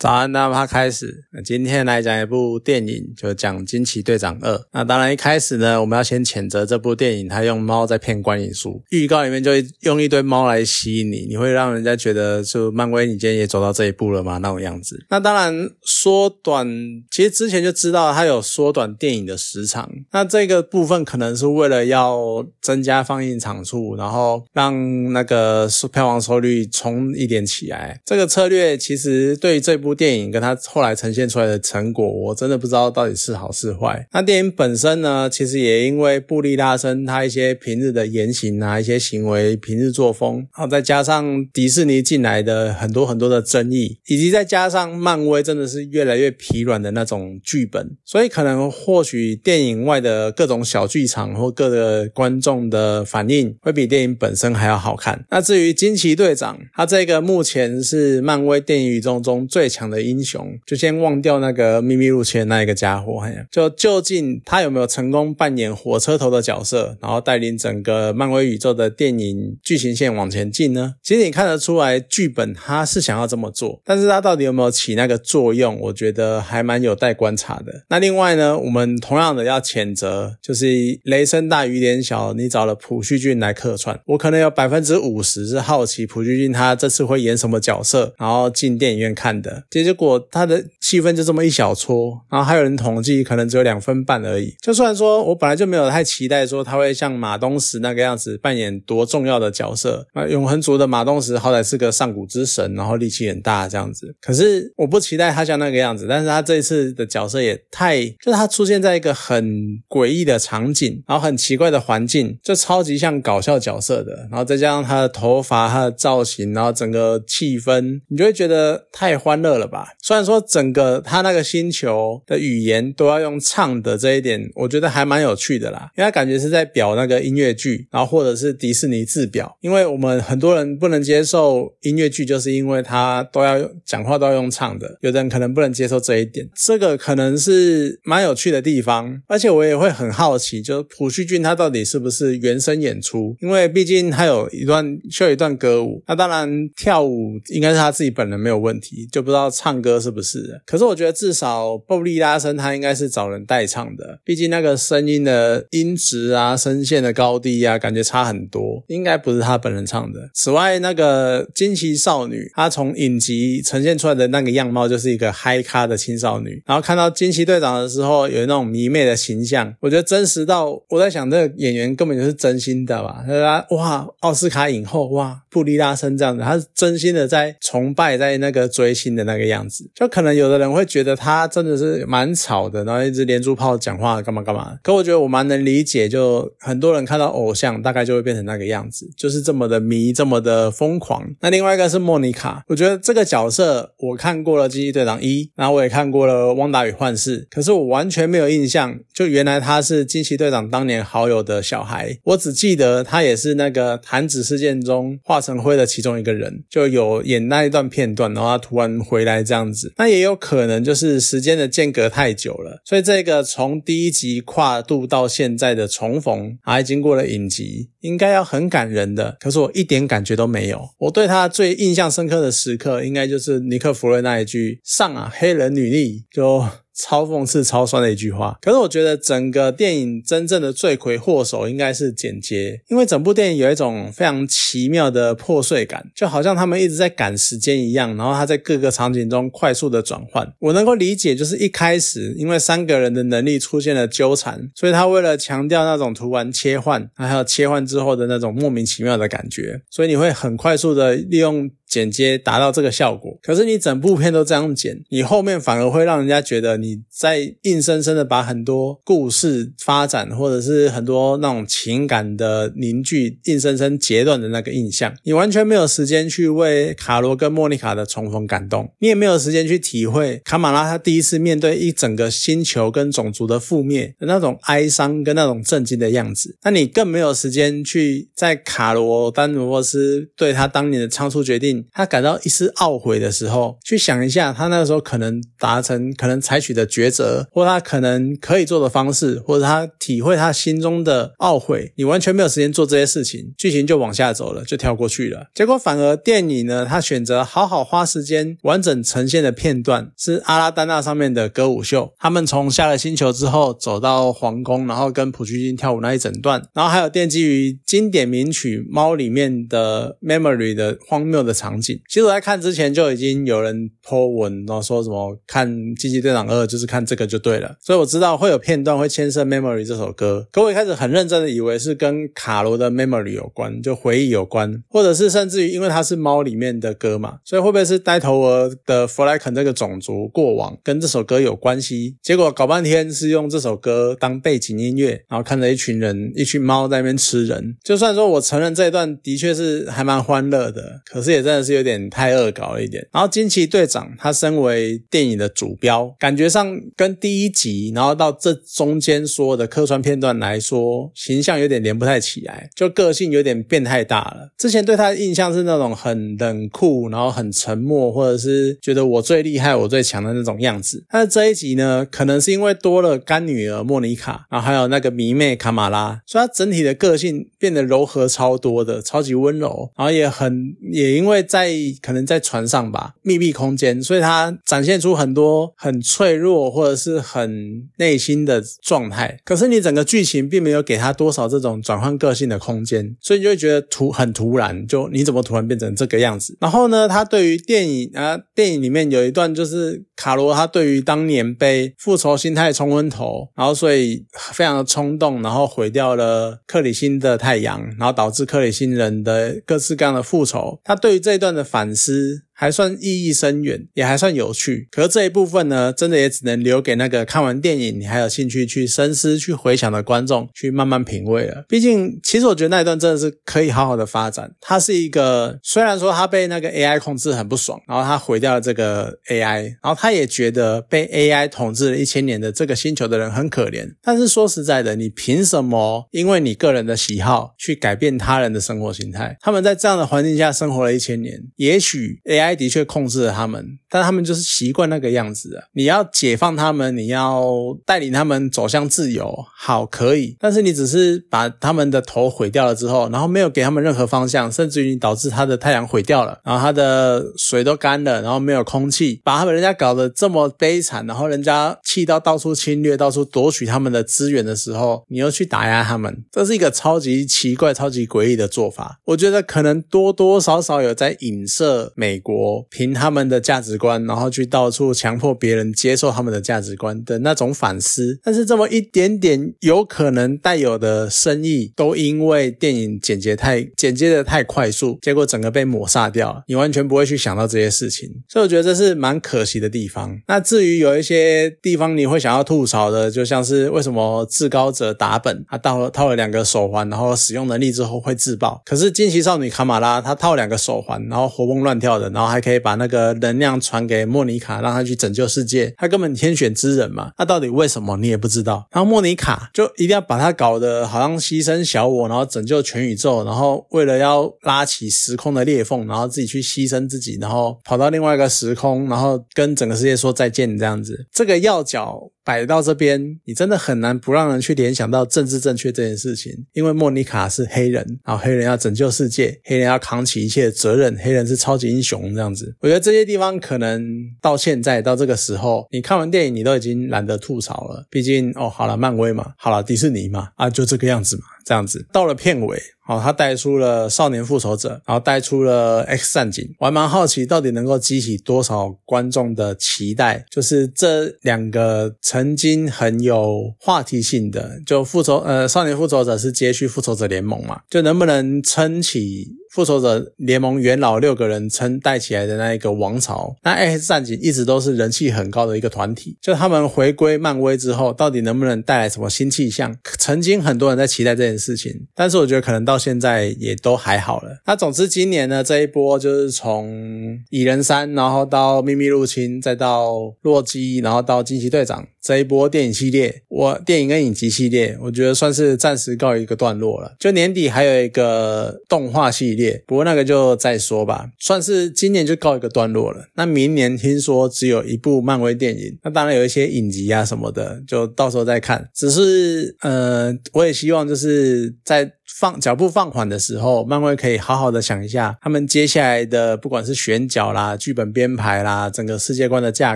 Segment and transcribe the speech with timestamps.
[0.00, 1.24] 早安，那么开始。
[1.30, 4.54] 那今天来讲一部电影，就讲《惊奇队长二》。
[4.72, 8.82] 那当然一开始呢，我们要先谴责这部电影，它用猫在骗观影数。
[8.88, 9.50] 预告里面就
[9.80, 14.38] 用一堆猫来吸引你，你会让人家觉得，就漫威，你今天也走到这一步了吗？
[14.38, 15.04] 那种样子。
[15.10, 16.66] 那当然缩短，
[17.10, 19.86] 其实之前就知道它有缩短电影的时长。
[20.12, 28.00] 那这个部分可能是为了要增加放映场数，然后让那个票房收率冲一点起来。
[28.06, 29.89] 这个策略其实对于这部。
[29.90, 34.06] 部电影跟他后来呈现出来的成果，我真的不知道到底是好是坏。
[34.12, 55.24] 那电影本身呢，其实也因为布利拉森他一些平日的言行啊，一些行为、平日作风，然后再加上迪士尼进来的很多很多的争议，以及再加上漫威真的是越来越疲软的那种剧本，所以可能或许电影外的各种小剧场或各个观众的反应会比电影本身还要好看。
[55.30, 59.79] 那至于惊奇队长，他这个目前是漫威电影宇宙中最强。
[59.80, 70.96] 强的英雄，就先忘掉那个秘密入侵的那一个家伙，就究竟他有没有成功扮演火车头的角色，然后带领整个漫威宇宙的电影剧情线往前进呢？
[71.02, 77.84] 其实你看得出来，剧本他是想要这么做，但是他到底有没有起那个作用，我觉得还蛮有待观察的。
[77.88, 80.66] 那另外呢，我们同样的要谴责，就是
[81.04, 89.64] 雷声大雨点小，你找了朴叙俊来客串，我可能有百分之五十是好奇朴叙俊他这次会演什么角色，然后进电影院看的。
[89.70, 94.54] 结结果他的戏份就这么一小撮，然后还有人统计可能只有两分半而已。
[94.60, 100.06] 就算说我本来就没有太期待说他会像马东石那个样子扮演多重要的角色。
[100.12, 104.14] 啊，永恒族的马东石好歹是个上古之神，然后力气很大这样子。
[104.20, 109.44] 可是我不期待他像那个样子，但是他这一次的角色也太，就是他出现在一个很
[109.88, 114.26] 诡异的场景，然后很奇怪的环境，就超级像搞笑角色的。
[114.30, 119.86] 然后再加上他的头发、他的造型，然后整个气氛，你就会觉得太欢乐了吧。
[120.02, 129.56] 虽然说整个他那个星球的语言都要用唱的这一点，我觉得还蛮有趣的啦，因为他感觉是在表那个音乐剧，然后或者是迪士尼制表。
[129.60, 139.20] 因为我们很多人不能接受音乐剧，就是因为他都要讲话都要用唱的，有的人可能不能接受这一点，这个可能是蛮有趣的地方。
[139.26, 143.36] 而且我也会很好奇，就是朴叙俊他到底是不是原声演出？
[143.40, 149.80] 因为毕竟他有一段秀一段歌舞，那当然跳舞应该是他自己本人没有问题，就不知道唱。
[149.80, 150.60] 歌是不是？
[150.66, 160.28] 可是我觉得至少布利拉森他应该是找人代唱的，毕竟那个声音的音质啊、声线的高低啊，感觉差很多，应该不是他本人唱的。
[160.34, 173.24] 此外，那个惊奇少女，她从影集呈现出来的那个样貌就是一个嗨咖的青少女，然后看到惊奇队长的时候，有那种迷妹的形象，我觉得真实到我在想，这个演员根本就是真心的吧？
[173.26, 179.50] 他哇，奥斯卡影后哇，布利拉森这样子，他是真心的在崇拜，在那个追星的那个个。
[179.50, 184.78] 样子，就可能有的人会觉得他真的是蛮吵的，然后一直连珠炮讲话干嘛干嘛。
[184.80, 191.28] 可我觉得我蛮能理解，就很多人看到偶像大概就会变成那个样子，就是这么的迷，这么的疯狂。
[191.40, 202.16] 那另外一个是莫妮卡，我觉得这个角色我看过了《惊奇队长一》，然后我也看过了《汪达与幻视》，可是我完全没有印象，就原来他是惊奇队长当年好友的小孩。
[202.22, 209.29] 我只记得他也是那个弹指事件中化成灰的其中一个人，就有演那一段片段，然后他突然回来。
[209.44, 219.36] 这样子，那也有可能就是时间的间隔太久了，所以这个从第一集跨度到现在的重逢，还经过了影集，应该要很感人的。
[219.38, 220.90] 可是我一点感觉都没有。
[220.98, 226.64] 我对他最印象深刻的时刻，应该就是尼克弗瑞那一句“上啊，黑人女力”就。
[226.94, 228.58] 超讽刺、超酸的一句话。
[228.60, 238.16] 可是我觉得整个电影真正的罪魁祸首应该是剪接，因为整部电影有一种非常奇妙的破碎感，就好像他们一直在赶时间一样。
[238.16, 240.52] 然后他在各个场景中快速的转换。
[240.58, 251.70] 我能够理解，就是一开始因为三个人的能力出现了纠缠，所以他为了强调那种突然切换，还有切换之后的那种莫名其妙的感觉，所以你会很快速的利用。
[251.90, 265.12] 剪接达到这个效果，可是你整部片都这样剪，你后面反而会让人家觉得你在硬生生的把很多故事发展，或者是很多那种情感的凝聚，硬生生截断的那个印象。
[265.24, 276.56] 你完全没有时间去为卡罗跟莫妮卡的重逢感动，你也没有时间去体会卡马拉他第一次面对一整个星球跟种族的覆灭的那种哀伤跟那种震惊的样子。
[276.62, 281.79] 那你更没有时间去在卡罗丹罗沃斯对他当年的仓促决定。
[281.92, 295.46] 他感到一丝懊悔的时候，去想一下他那个时候可能达成、可能采取的抉择，或他可能可以做的方式，或者他体会他心中的懊悔，你完全没有时间做这些事情，剧情就往下走了，就跳过去了。
[295.54, 312.00] 结果反而电影呢，他选择好好花时间完整呈现的片段是阿拉丹娜上面的歌舞秀，他们从下了星球之后走到皇宫，然后跟普巨金跳舞那一整段，然后还有奠基于经典名曲《猫》里面的 Memory 的荒谬的场场景。
[312.08, 320.46] 其实我在看之前就已经有人 po 文，然后说什么看《惊奇队长二》就是看这个就对了，所以我知道会有片段会牵涉 Memory 这首歌。
[320.52, 332.16] 可我一开始很认真的以为是跟卡罗的 Memory 有关，就回忆有关，或者是甚至于因为它是猫里面的歌嘛，所以会不会是呆头鹅的弗莱肯这个种族过往跟这首歌有关系？
[332.22, 337.76] 结果搞半天是用这首歌当背景音乐，然后看着一群人、一群猫在那边吃人。
[337.84, 343.06] 就算说我承认这一段的确是还蛮欢乐的，可是也真的是有点太恶搞了一点。
[343.12, 354.52] 然后惊奇队长他身为电影的主标，感觉上跟第一集，然后到这中间所有的客串片段来说，形象有点连不太起来，就个性有点变太大了。
[354.58, 361.04] 之前对他的印象是那种很冷酷，然后很沉默，或者是觉得我最厉害、我最强的那种样子。
[361.10, 371.68] 但是这一集呢，可能是因为多了干女儿莫妮卡，然后还有那个迷妹卡马拉，所以他整体的个性变得柔和超多的，超级温柔，然后也很也因为在
[372.00, 379.40] 可能在船上吧，密闭空间，所以他展现出很多很脆弱或者是很内心的状态。
[379.44, 386.56] 可是你整个剧情并没有给他多少这种转换个性的空间，所以你就会觉得突很突然，就你怎么突然变成这个样子？
[386.60, 400.78] 然后呢，他对于电影啊，电影里面有一段就是卡罗他对于当年被复仇心态冲昏头，然后所以非常的冲动，然后毁掉了克里星的太阳，然后导致克里星人的各式各样的复仇。
[400.84, 402.44] 他对于这段的反思。
[402.60, 404.86] 还算意义深远，也还算有趣。
[404.90, 411.64] 可是这一部分呢，真的也只能留给那个看完电影你还有兴趣去深思、去回想的观众去慢慢品味了。
[411.66, 414.52] 毕竟，其实我觉得那一段真的是可以好好的发展。
[414.60, 423.90] 他是一个虽然说他被那个 AI 控制很不爽，然后他毁掉了这个 AI，然后他也觉得被 AI 统治了一千年的这个星球的人很可怜。
[424.02, 429.38] 但是说实在的，你凭什么因为你个人的喜好去改变他人的生活形态？
[429.40, 432.49] 他们在这样的环境下生活了一千年，也许 AI。
[432.54, 435.64] 的确控制了他们，但他们就是习惯那个样子啊。
[435.72, 437.44] 你要解放他们，你要
[437.84, 440.36] 带领他们走向自由，好可以。
[440.38, 458.98] 但是你只是把他们的头毁掉了之后，然后没有给他们任何方向，甚至于导致他的太阳毁掉了，然后他的水都干了，然后没有空气，把他们人家搞得这么悲惨，然后人家气到到处侵略，到处夺取他们的资源的时候，你又去打压他们，这是一个超级奇怪、超级诡异的做法。
[459.04, 462.39] 我觉得可能多多少少有在影射美国。
[462.40, 480.18] 我凭他们的价值观，然后去到处强迫别人接受他们的价值观的那种反思，但是这么一点点有可能带有的深意，都因为电影剪接太剪接的太快速，结果整个被抹杀掉，你完全不会去想到这些事情，所以我觉得这是蛮可惜的地方。
[480.26, 492.40] 那至于有一些地方你会想要吐槽的，就像是为什么至高者打本他套了套了两个手环，然后使用能力之后会自爆，可是惊奇少女卡马拉她套两个手环，然后活蹦乱跳的，然后还。
[492.40, 495.74] 可以把那个能量传给莫妮卡，让她去拯救世界。
[495.76, 498.66] 她根本天选之人嘛，那到底为什么你也不知道？
[498.72, 511.06] 然后莫妮卡就一定要把她搞得好像牺牲小我，然后拯救全宇宙，然后为了要拉起时空的裂缝，然后自己去牺牲自己，然后跑到另外一个时空，然后跟整个世界说再见这样子。
[511.12, 512.10] 这个要角。
[512.30, 516.32] 摆到这边，你真的很难不让人去联想到政治正确这件事情。
[516.52, 522.54] 因为莫妮卡是黑人，然后黑人要拯救世界，黑人要扛起一切责任，黑人是超级英雄这样子。
[522.60, 523.84] 我觉得这些地方可能
[524.22, 527.84] 到现在到这个时候，你看完电影你都已经懒得吐槽了。
[527.90, 531.24] 毕竟哦，好了，漫威嘛，好了，迪士尼嘛，啊，就这个样子嘛。
[531.50, 540.24] 这样子，到了片尾，哦，他带出了少年复仇者，然后带出了 X 战警，我还蛮好奇，到底能够激起多少观众的期待？
[540.30, 549.39] 就是这两个曾经很有话题性的，就复仇，呃，少年复仇者是接续复仇者联盟嘛，就能不能撑起？
[549.50, 556.16] 复仇者联盟元老六个人称带起来的那一个王朝，那 X 战警一直都是人气很高的一个团体。
[556.22, 559.76] 就他们回归漫威之后，到底能不能带来什么新气象？
[559.98, 564.40] 曾经很多人在期待这件事情，但是我觉得可能到现在也都还好了。
[564.46, 576.96] 那总之今年呢，这一波就是从蚁人三，然后到秘密入侵，再到洛基，然后到惊奇队长，这一波电影系列，我电影跟影集系列，我觉得算是暂时告一个段落了。
[576.98, 583.08] 就年底还有一个动画系列，不过那个就再说吧，算是今年就告一个段落了。
[583.16, 588.68] 那明年听说只有一部漫威电影，那当然有一些影集啊什么的，就到时候再看。
[588.74, 591.92] 只是呃，我也希望就是在。
[592.18, 599.74] 放脚步放缓的时候，漫威可以好好的想一下，他们接下来的不管是选角啦、剧本编排啦、整个世界观的架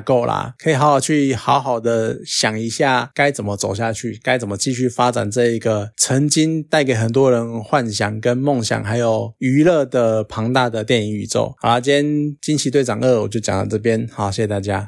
[0.00, 11.54] 构啦，可以好好去好好的想一下该怎么走下去，该怎么继续发展这一个曾经带给很多人幻想跟梦想还有娱乐的庞大的电影宇宙。
[11.58, 14.82] 好啦，今天惊奇队长二我就讲到这边，好，谢谢大家。